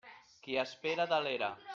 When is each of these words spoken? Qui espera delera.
Qui 0.45 0.55
espera 0.61 1.07
delera. 1.13 1.51